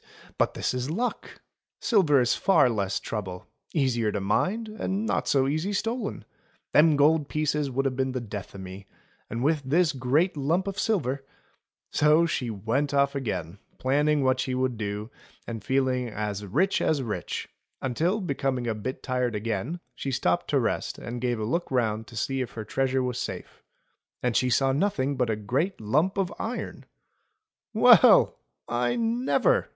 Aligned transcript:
But 0.39 0.55
this 0.55 0.73
is 0.73 0.89
luck! 0.89 1.43
Silver 1.79 2.19
is 2.21 2.33
far 2.33 2.71
less 2.71 2.99
trouble— 2.99 3.45
easier 3.75 4.11
to 4.11 4.19
mind, 4.19 4.67
and 4.67 5.05
not 5.05 5.27
so 5.27 5.47
easy 5.47 5.73
stolen. 5.73 6.25
Them 6.73 6.95
gold 6.95 7.29
pieces 7.29 7.69
would 7.69 7.85
have 7.85 7.95
been 7.95 8.11
the 8.13 8.19
death 8.19 8.55
o' 8.55 8.57
me, 8.57 8.87
and 9.29 9.43
with 9.43 9.61
this 9.63 9.93
great 9.93 10.35
lump 10.35 10.65
of 10.65 10.79
silver 10.79 11.23
—"So 12.01 12.25
she 12.25 12.49
went 12.49 12.95
off 12.95 13.13
again 13.13 13.59
planning 13.77 14.23
what 14.23 14.39
she 14.39 14.55
would 14.55 14.75
do, 14.75 15.11
and 15.45 15.63
feeling 15.63 16.09
as 16.09 16.47
rich 16.47 16.81
as 16.81 17.03
rich, 17.03 17.47
until 17.79 18.21
becoming 18.21 18.65
a 18.65 18.73
bit 18.73 19.03
tired 19.03 19.35
again 19.35 19.81
she 19.93 20.09
stopped 20.09 20.49
to 20.49 20.59
rest 20.59 20.97
and 20.97 21.21
gave 21.21 21.39
a 21.39 21.43
look 21.43 21.69
round 21.69 22.07
to 22.07 22.15
see 22.15 22.41
if 22.41 22.53
her 22.53 22.65
treasure 22.65 23.03
was 23.03 23.19
safe; 23.19 23.61
and 24.23 24.35
she 24.35 24.49
saw 24.49 24.71
nothing 24.71 25.15
but 25.15 25.29
a 25.29 25.35
great 25.35 25.79
lump 25.79 26.17
of 26.17 26.33
iron! 26.39 26.87
Well! 27.71 28.39
I 28.67 28.95
never!" 28.95 29.69